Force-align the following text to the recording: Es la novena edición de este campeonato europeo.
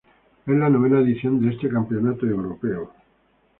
Es 0.47 0.55
la 0.55 0.67
novena 0.67 0.99
edición 0.99 1.39
de 1.39 1.53
este 1.53 1.69
campeonato 1.69 2.25
europeo. 2.25 2.91